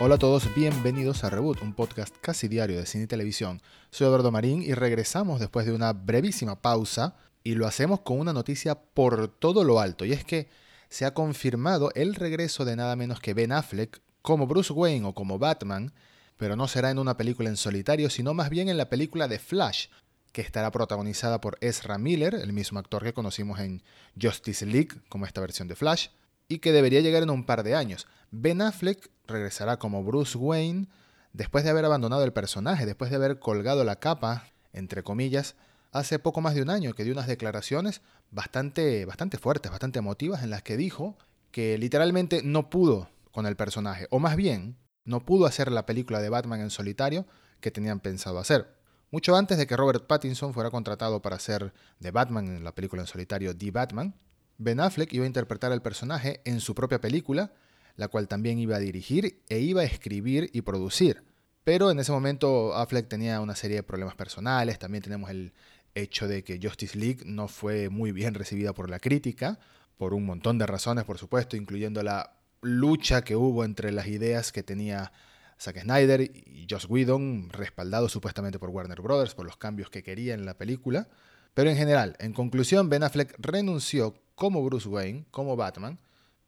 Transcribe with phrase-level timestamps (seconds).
[0.00, 3.62] Hola a todos, bienvenidos a Reboot, un podcast casi diario de cine y televisión.
[3.90, 8.32] Soy Eduardo Marín y regresamos después de una brevísima pausa y lo hacemos con una
[8.32, 10.48] noticia por todo lo alto y es que
[10.88, 15.14] se ha confirmado el regreso de nada menos que Ben Affleck como Bruce Wayne o
[15.14, 15.92] como Batman,
[16.36, 19.38] pero no será en una película en solitario, sino más bien en la película de
[19.38, 19.86] Flash,
[20.32, 23.84] que estará protagonizada por Ezra Miller, el mismo actor que conocimos en
[24.20, 26.08] Justice League como esta versión de Flash,
[26.48, 28.06] y que debería llegar en un par de años.
[28.30, 30.88] Ben Affleck regresará como Bruce Wayne
[31.32, 35.56] después de haber abandonado el personaje, después de haber colgado la capa, entre comillas,
[35.92, 40.42] hace poco más de un año, que dio unas declaraciones bastante, bastante fuertes, bastante emotivas,
[40.42, 41.16] en las que dijo
[41.50, 46.20] que literalmente no pudo con el personaje, o más bien, no pudo hacer la película
[46.20, 47.26] de Batman en solitario
[47.60, 48.74] que tenían pensado hacer.
[49.10, 53.02] Mucho antes de que Robert Pattinson fuera contratado para hacer de Batman en la película
[53.02, 54.14] en solitario The Batman,
[54.58, 57.52] Ben Affleck iba a interpretar al personaje en su propia película,
[57.96, 61.22] la cual también iba a dirigir e iba a escribir y producir.
[61.64, 65.52] Pero en ese momento Affleck tenía una serie de problemas personales, también tenemos el
[65.94, 69.58] hecho de que Justice League no fue muy bien recibida por la crítica,
[69.96, 74.52] por un montón de razones, por supuesto, incluyendo la lucha que hubo entre las ideas
[74.52, 75.12] que tenía
[75.60, 80.34] Zack Snyder y Joss Whedon, respaldado supuestamente por Warner Brothers por los cambios que quería
[80.34, 81.08] en la película.
[81.54, 85.98] Pero en general, en conclusión, Ben Affleck renunció como Bruce Wayne, como Batman,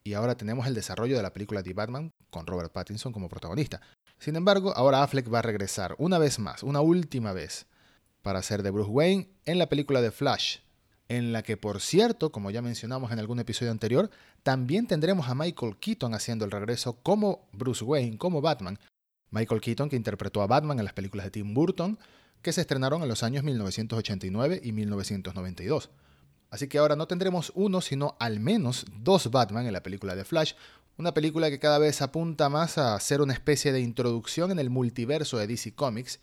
[0.03, 3.81] y ahora tenemos el desarrollo de la película The Batman con Robert Pattinson como protagonista.
[4.19, 7.67] Sin embargo, ahora Affleck va a regresar una vez más, una última vez,
[8.23, 10.59] para ser de Bruce Wayne en la película de Flash,
[11.09, 14.11] en la que, por cierto, como ya mencionamos en algún episodio anterior,
[14.43, 18.79] también tendremos a Michael Keaton haciendo el regreso como Bruce Wayne, como Batman.
[19.31, 21.99] Michael Keaton que interpretó a Batman en las películas de Tim Burton,
[22.47, 25.91] que se estrenaron en los años 1989 y 1992.
[26.49, 30.25] Así que ahora no tendremos uno, sino al menos dos Batman en la película de
[30.25, 30.53] Flash,
[30.97, 34.71] una película que cada vez apunta más a ser una especie de introducción en el
[34.71, 36.21] multiverso de DC Comics,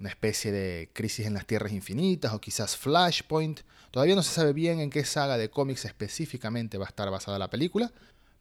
[0.00, 3.60] una especie de crisis en las tierras infinitas o quizás Flashpoint.
[3.90, 7.38] Todavía no se sabe bien en qué saga de cómics específicamente va a estar basada
[7.38, 7.92] la película,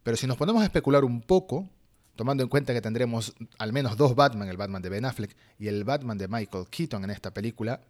[0.03, 1.67] pero si nos ponemos a especular un poco,
[2.15, 5.67] tomando en cuenta que tendremos al menos dos Batman, el Batman de Ben Affleck y
[5.67, 7.81] el Batman de Michael Keaton en esta película,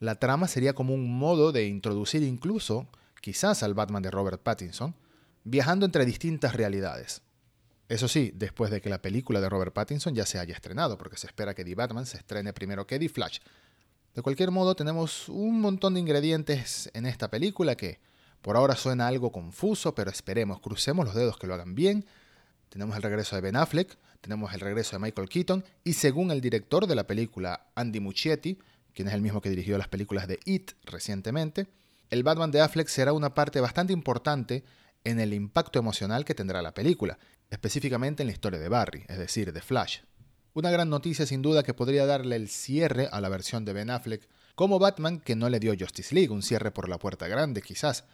[0.00, 2.88] la trama sería como un modo de introducir incluso,
[3.20, 4.94] quizás al Batman de Robert Pattinson,
[5.44, 7.22] viajando entre distintas realidades.
[7.88, 11.16] Eso sí, después de que la película de Robert Pattinson ya se haya estrenado, porque
[11.16, 13.38] se espera que The Batman se estrene primero que The Flash.
[14.14, 18.00] De cualquier modo, tenemos un montón de ingredientes en esta película que
[18.42, 22.06] por ahora suena algo confuso, pero esperemos, crucemos los dedos que lo hagan bien.
[22.72, 26.40] Tenemos el regreso de Ben Affleck, tenemos el regreso de Michael Keaton, y según el
[26.40, 28.58] director de la película, Andy Muschietti,
[28.94, 31.66] quien es el mismo que dirigió las películas de It recientemente,
[32.08, 34.64] el Batman de Affleck será una parte bastante importante
[35.04, 37.18] en el impacto emocional que tendrá la película,
[37.50, 39.98] específicamente en la historia de Barry, es decir, de Flash.
[40.54, 43.90] Una gran noticia sin duda que podría darle el cierre a la versión de Ben
[43.90, 47.60] Affleck como Batman que no le dio Justice League, un cierre por la puerta grande
[47.60, 48.04] quizás.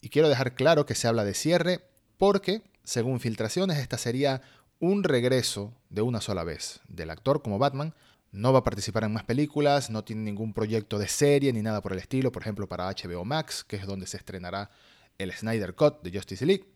[0.00, 1.82] Y quiero dejar claro que se habla de cierre
[2.18, 4.42] porque, según filtraciones, esta sería
[4.80, 7.94] un regreso de una sola vez del actor como Batman.
[8.30, 11.80] No va a participar en más películas, no tiene ningún proyecto de serie ni nada
[11.80, 14.70] por el estilo, por ejemplo para HBO Max, que es donde se estrenará
[15.16, 16.66] el Snyder Cut de Justice League.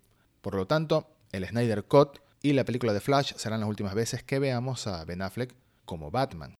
[0.40, 4.22] Por lo tanto, el Snyder Cut y la película de Flash serán las últimas veces
[4.22, 5.54] que veamos a Ben Affleck
[5.84, 6.54] como Batman.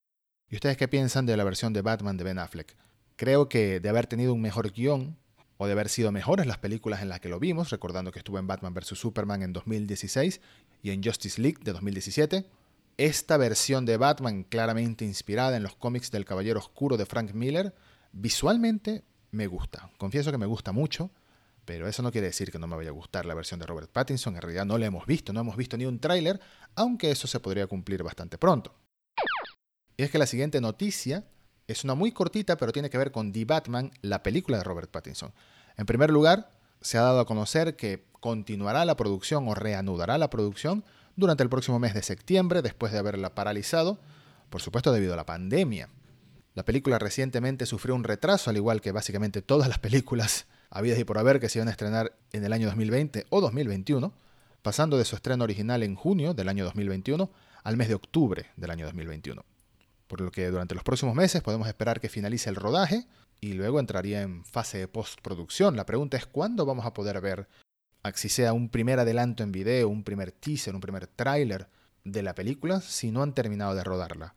[0.48, 2.76] ¿Y ustedes qué piensan de la versión de Batman de Ben Affleck?
[3.16, 5.16] Creo que de haber tenido un mejor guion
[5.62, 8.40] o de haber sido mejores las películas en las que lo vimos, recordando que estuvo
[8.40, 8.98] en Batman vs.
[8.98, 10.40] Superman en 2016
[10.82, 12.44] y en Justice League de 2017,
[12.96, 17.76] esta versión de Batman, claramente inspirada en los cómics del Caballero Oscuro de Frank Miller,
[18.10, 19.88] visualmente me gusta.
[19.98, 21.12] Confieso que me gusta mucho.
[21.64, 23.88] Pero eso no quiere decir que no me vaya a gustar la versión de Robert
[23.88, 24.34] Pattinson.
[24.34, 26.40] En realidad no la hemos visto, no hemos visto ni un tráiler,
[26.74, 28.74] aunque eso se podría cumplir bastante pronto.
[29.96, 31.24] Y es que la siguiente noticia
[31.66, 34.90] es una muy cortita, pero tiene que ver con The Batman, la película de Robert
[34.90, 35.32] Pattinson.
[35.76, 36.50] En primer lugar,
[36.80, 40.84] se ha dado a conocer que continuará la producción o reanudará la producción
[41.16, 43.98] durante el próximo mes de septiembre, después de haberla paralizado,
[44.50, 45.88] por supuesto debido a la pandemia.
[46.54, 51.04] La película recientemente sufrió un retraso, al igual que básicamente todas las películas habidas y
[51.04, 54.12] por haber que se iban a estrenar en el año 2020 o 2021,
[54.62, 57.30] pasando de su estreno original en junio del año 2021
[57.64, 59.44] al mes de octubre del año 2021.
[60.12, 63.06] Por lo que durante los próximos meses podemos esperar que finalice el rodaje
[63.40, 65.74] y luego entraría en fase de postproducción.
[65.74, 67.48] La pregunta es cuándo vamos a poder ver,
[68.12, 71.66] si sea un primer adelanto en video, un primer teaser, un primer tráiler
[72.04, 74.34] de la película, si no han terminado de rodarla.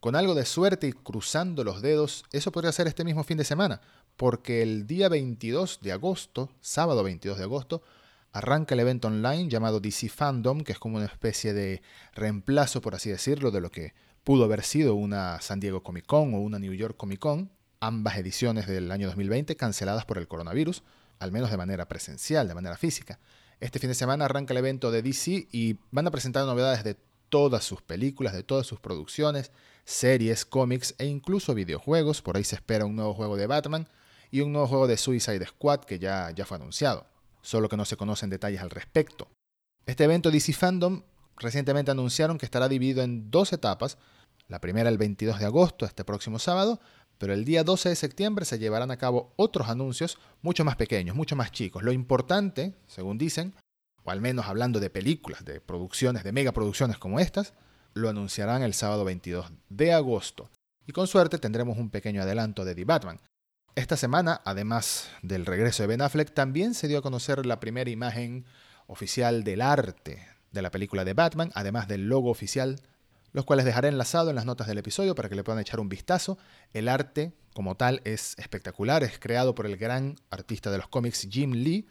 [0.00, 3.44] Con algo de suerte y cruzando los dedos, eso podría ser este mismo fin de
[3.44, 3.80] semana,
[4.18, 7.82] porque el día 22 de agosto, sábado 22 de agosto,
[8.32, 11.80] arranca el evento online llamado DC Fandom, que es como una especie de
[12.12, 13.94] reemplazo, por así decirlo, de lo que
[14.26, 18.16] pudo haber sido una San Diego Comic Con o una New York Comic Con, ambas
[18.16, 20.82] ediciones del año 2020 canceladas por el coronavirus,
[21.20, 23.20] al menos de manera presencial, de manera física.
[23.60, 26.96] Este fin de semana arranca el evento de DC y van a presentar novedades de
[27.28, 29.52] todas sus películas, de todas sus producciones,
[29.84, 32.20] series, cómics e incluso videojuegos.
[32.20, 33.86] Por ahí se espera un nuevo juego de Batman
[34.32, 37.06] y un nuevo juego de Suicide Squad que ya, ya fue anunciado,
[37.42, 39.28] solo que no se conocen detalles al respecto.
[39.86, 41.04] Este evento DC Fandom
[41.36, 43.98] recientemente anunciaron que estará dividido en dos etapas,
[44.48, 46.80] la primera el 22 de agosto, este próximo sábado,
[47.18, 51.16] pero el día 12 de septiembre se llevarán a cabo otros anuncios mucho más pequeños,
[51.16, 51.82] mucho más chicos.
[51.82, 53.54] Lo importante, según dicen,
[54.04, 57.54] o al menos hablando de películas, de producciones, de megaproducciones como estas,
[57.94, 60.50] lo anunciarán el sábado 22 de agosto.
[60.86, 63.20] Y con suerte tendremos un pequeño adelanto de The Batman.
[63.74, 67.90] Esta semana, además del regreso de Ben Affleck, también se dio a conocer la primera
[67.90, 68.44] imagen
[68.86, 72.80] oficial del arte de la película de Batman, además del logo oficial
[73.36, 75.90] los cuales dejaré enlazado en las notas del episodio para que le puedan echar un
[75.90, 76.38] vistazo.
[76.72, 81.28] El arte como tal es espectacular, es creado por el gran artista de los cómics
[81.30, 81.86] Jim Lee,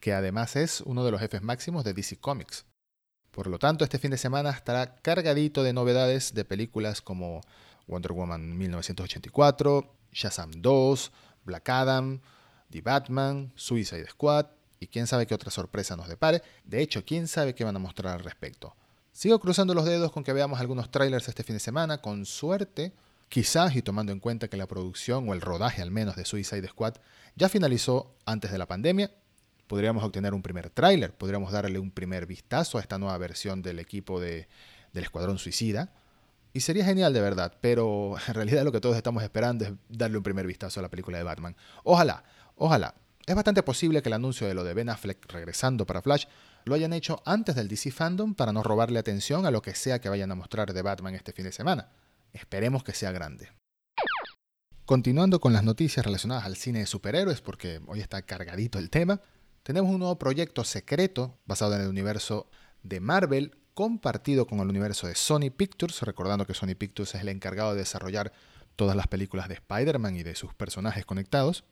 [0.00, 2.66] que además es uno de los jefes máximos de DC Comics.
[3.30, 7.40] Por lo tanto, este fin de semana estará cargadito de novedades de películas como
[7.86, 11.10] Wonder Woman 1984, Shazam 2,
[11.44, 12.20] Black Adam,
[12.68, 14.48] The Batman, Suicide Squad
[14.78, 16.42] y quién sabe qué otra sorpresa nos depare.
[16.64, 18.76] De hecho, quién sabe qué van a mostrar al respecto.
[19.12, 22.94] Sigo cruzando los dedos con que veamos algunos trailers este fin de semana, con suerte,
[23.28, 26.66] quizás y tomando en cuenta que la producción o el rodaje al menos de Suicide
[26.66, 26.94] Squad
[27.36, 29.10] ya finalizó antes de la pandemia,
[29.66, 33.78] podríamos obtener un primer tráiler, podríamos darle un primer vistazo a esta nueva versión del
[33.78, 34.48] equipo de,
[34.92, 35.92] del Escuadrón Suicida.
[36.54, 40.16] Y sería genial de verdad, pero en realidad lo que todos estamos esperando es darle
[40.16, 41.54] un primer vistazo a la película de Batman.
[41.84, 42.24] Ojalá,
[42.56, 42.94] ojalá.
[43.24, 46.24] Es bastante posible que el anuncio de lo de Ben Affleck regresando para Flash
[46.64, 50.00] lo hayan hecho antes del DC Fandom para no robarle atención a lo que sea
[50.00, 51.90] que vayan a mostrar de Batman este fin de semana.
[52.32, 53.48] Esperemos que sea grande.
[54.84, 59.20] Continuando con las noticias relacionadas al cine de superhéroes, porque hoy está cargadito el tema,
[59.62, 62.48] tenemos un nuevo proyecto secreto basado en el universo
[62.82, 67.28] de Marvel, compartido con el universo de Sony Pictures, recordando que Sony Pictures es el
[67.28, 68.32] encargado de desarrollar
[68.76, 71.64] todas las películas de Spider-Man y de sus personajes conectados.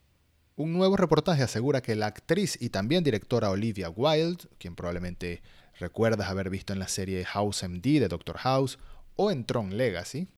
[0.60, 5.42] Un nuevo reportaje asegura que la actriz y también directora Olivia Wilde, quien probablemente
[5.78, 8.78] recuerdas haber visto en la serie House MD de Doctor House
[9.16, 10.28] o en Tron Legacy,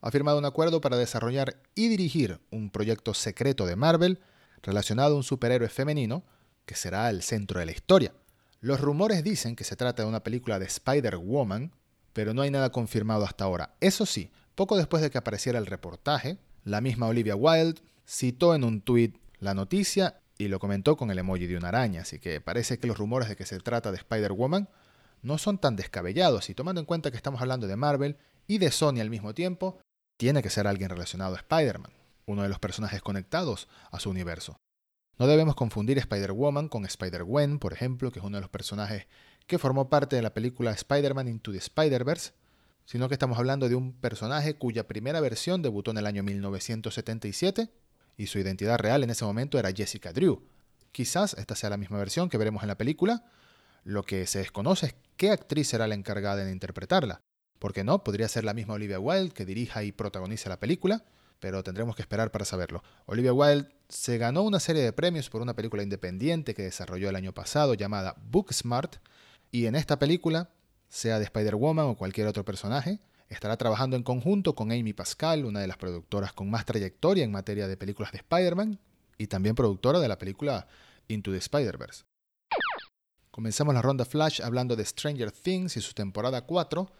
[0.00, 4.20] ha firmado un acuerdo para desarrollar y dirigir un proyecto secreto de Marvel
[4.62, 6.24] relacionado a un superhéroe femenino
[6.64, 8.14] que será el centro de la historia.
[8.62, 11.72] Los rumores dicen que se trata de una película de Spider-Woman,
[12.14, 13.74] pero no hay nada confirmado hasta ahora.
[13.80, 18.64] Eso sí, poco después de que apareciera el reportaje, la misma Olivia Wilde citó en
[18.64, 22.40] un tuit la noticia y lo comentó con el emoji de una araña, así que
[22.40, 24.68] parece que los rumores de que se trata de Spider-Woman
[25.22, 28.70] no son tan descabellados y tomando en cuenta que estamos hablando de Marvel y de
[28.70, 29.80] Sony al mismo tiempo,
[30.16, 31.92] tiene que ser alguien relacionado a Spider-Man,
[32.26, 34.56] uno de los personajes conectados a su universo.
[35.18, 39.06] No debemos confundir Spider-Woman con Spider-Gwen, por ejemplo, que es uno de los personajes
[39.48, 42.32] que formó parte de la película Spider-Man Into the Spider-Verse,
[42.84, 47.68] sino que estamos hablando de un personaje cuya primera versión debutó en el año 1977
[48.18, 50.42] y su identidad real en ese momento era Jessica Drew.
[50.92, 53.24] Quizás esta sea la misma versión que veremos en la película.
[53.84, 57.20] Lo que se desconoce es qué actriz será la encargada de interpretarla.
[57.60, 61.04] Porque no, podría ser la misma Olivia Wilde que dirija y protagonice la película,
[61.38, 62.82] pero tendremos que esperar para saberlo.
[63.06, 67.16] Olivia Wilde se ganó una serie de premios por una película independiente que desarrolló el
[67.16, 68.96] año pasado llamada Booksmart,
[69.50, 70.50] y en esta película,
[70.88, 75.60] sea de Spider-Woman o cualquier otro personaje, Estará trabajando en conjunto con Amy Pascal, una
[75.60, 78.80] de las productoras con más trayectoria en materia de películas de Spider-Man
[79.18, 80.66] y también productora de la película
[81.08, 82.04] Into the Spider-Verse.
[83.30, 86.90] Comenzamos la ronda Flash hablando de Stranger Things y su temporada 4,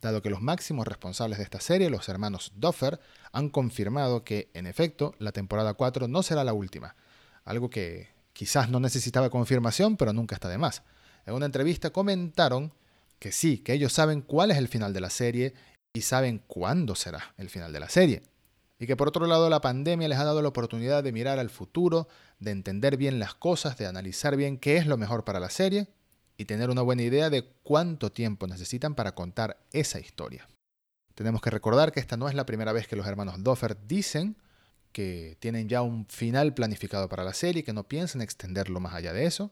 [0.00, 3.00] dado que los máximos responsables de esta serie, los hermanos Duffer,
[3.32, 6.96] han confirmado que, en efecto, la temporada 4 no será la última,
[7.44, 10.82] algo que quizás no necesitaba confirmación, pero nunca está de más.
[11.24, 12.74] En una entrevista comentaron
[13.18, 15.54] que sí, que ellos saben cuál es el final de la serie
[15.96, 18.22] y saben cuándo será el final de la serie.
[18.78, 21.48] Y que por otro lado la pandemia les ha dado la oportunidad de mirar al
[21.48, 22.06] futuro,
[22.38, 25.88] de entender bien las cosas, de analizar bien qué es lo mejor para la serie
[26.36, 30.46] y tener una buena idea de cuánto tiempo necesitan para contar esa historia.
[31.14, 34.36] Tenemos que recordar que esta no es la primera vez que los hermanos Doffer dicen
[34.92, 39.14] que tienen ya un final planificado para la serie, que no piensan extenderlo más allá
[39.14, 39.50] de eso.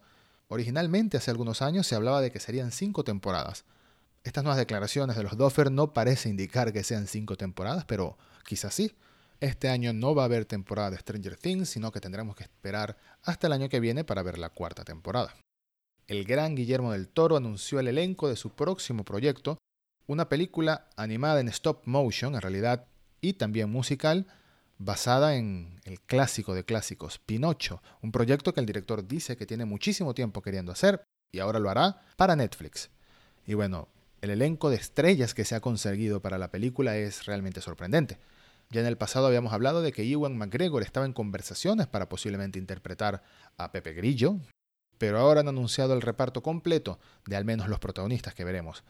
[0.49, 3.65] Originalmente, hace algunos años, se hablaba de que serían cinco temporadas,
[4.25, 8.17] estas nuevas declaraciones de los Doffer no parece indicar que sean cinco temporadas, pero
[8.47, 8.97] quizás sí.
[9.41, 12.97] Este año no va a haber temporada de Stranger Things, sino que tendremos que esperar
[13.23, 15.35] hasta el año que viene para ver la cuarta temporada.
[16.07, 19.59] el gran Guillermo del Toro anunció el elenco de su próximo proyecto,
[20.07, 22.87] una película animada en stop motion en realidad
[23.23, 24.27] y también musical,
[24.79, 29.65] basada en el clásico de clásicos, Pinocho, un proyecto que el director dice que tiene
[29.65, 31.03] muchísimo tiempo queriendo hacer
[31.33, 32.91] y ahora lo hará para Netflix.
[33.47, 33.89] Y bueno,
[34.25, 38.19] el elenco de estrellas que se ha conseguido para la película es realmente sorprendente.
[38.71, 42.59] Ya en el pasado habíamos hablado de que Ewan McGregor estaba en conversaciones para posiblemente
[42.59, 43.23] interpretar
[43.59, 44.41] a Pepe Grillo,
[44.97, 48.83] pero ahora han anunciado el reparto completo de al menos los protagonistas que veremos.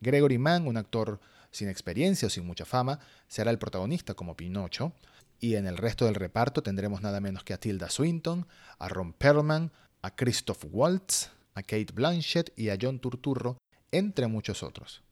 [0.00, 1.20] Gregory Mann, un actor
[1.52, 2.98] sin experiencia o sin mucha fama,
[3.28, 4.94] será el protagonista como Pinocho,
[5.38, 8.48] y en el resto del reparto tendremos nada menos que a Tilda Swinton,
[8.80, 9.70] a Ron Perlman,
[10.02, 13.58] a Christoph Waltz, a Kate Blanchett y a John Turturro,
[13.92, 15.02] entre muchos otros.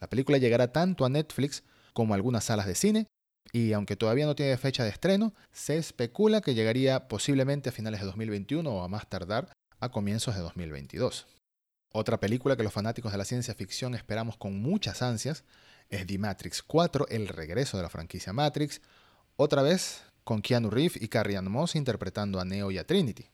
[0.00, 1.62] La película llegará tanto a Netflix
[1.92, 3.06] como a algunas salas de cine,
[3.52, 8.00] y aunque todavía no tiene fecha de estreno, se especula que llegaría posiblemente a finales
[8.00, 11.26] de 2021 o a más tardar a comienzos de 2022.
[11.92, 15.44] Otra película que los fanáticos de la ciencia ficción esperamos con muchas ansias
[15.90, 18.80] es The Matrix 4, el regreso de la franquicia Matrix,
[19.36, 23.26] otra vez con Keanu Reeves y Carrie Ann Moss interpretando a Neo y a Trinity.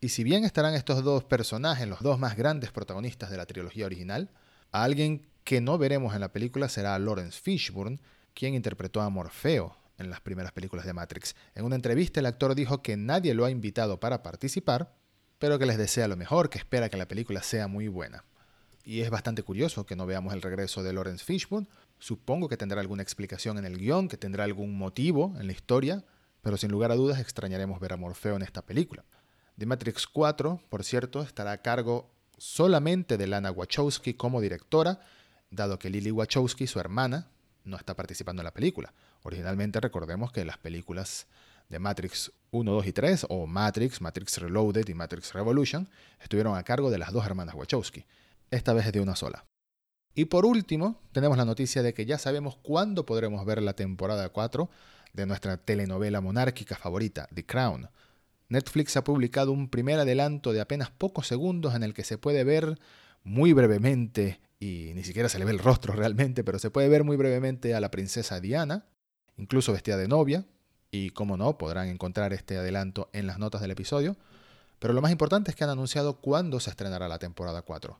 [0.00, 3.86] Y si bien estarán estos dos personajes, los dos más grandes protagonistas de la trilogía
[3.86, 4.30] original,
[4.70, 8.00] alguien que no veremos en la película será Lawrence Fishburne,
[8.34, 11.34] quien interpretó a Morfeo en las primeras películas de Matrix.
[11.54, 14.94] En una entrevista el actor dijo que nadie lo ha invitado para participar,
[15.38, 18.24] pero que les desea lo mejor, que espera que la película sea muy buena.
[18.84, 22.80] Y es bastante curioso que no veamos el regreso de Lawrence Fishburne, Supongo que tendrá
[22.80, 26.04] alguna explicación en el guion, que tendrá algún motivo en la historia,
[26.42, 29.04] pero sin lugar a dudas extrañaremos ver a Morfeo en esta película.
[29.58, 35.00] The Matrix 4, por cierto, estará a cargo solamente de Lana Wachowski como directora,
[35.50, 37.26] dado que Lily Wachowski, su hermana,
[37.64, 38.94] no está participando en la película.
[39.24, 41.26] Originalmente recordemos que las películas
[41.68, 45.88] de Matrix 1, 2 y 3, o Matrix, Matrix Reloaded y Matrix Revolution,
[46.20, 48.06] estuvieron a cargo de las dos hermanas Wachowski.
[48.52, 49.44] Esta vez es de una sola.
[50.14, 54.28] Y por último, tenemos la noticia de que ya sabemos cuándo podremos ver la temporada
[54.28, 54.70] 4
[55.12, 57.90] de nuestra telenovela monárquica favorita, The Crown.
[58.48, 62.44] Netflix ha publicado un primer adelanto de apenas pocos segundos en el que se puede
[62.44, 62.78] ver
[63.24, 67.04] muy brevemente, y ni siquiera se le ve el rostro realmente, pero se puede ver
[67.04, 68.86] muy brevemente a la princesa Diana,
[69.36, 70.46] incluso vestida de novia,
[70.90, 74.16] y como no, podrán encontrar este adelanto en las notas del episodio.
[74.78, 77.98] Pero lo más importante es que han anunciado cuándo se estrenará la temporada 4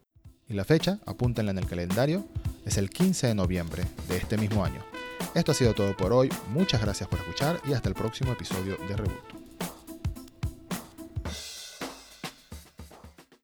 [0.48, 2.26] y la fecha, apúntenla en el calendario,
[2.64, 4.82] es el 15 de noviembre de este mismo año.
[5.34, 8.76] Esto ha sido todo por hoy, muchas gracias por escuchar y hasta el próximo episodio
[8.88, 9.37] de Reboot.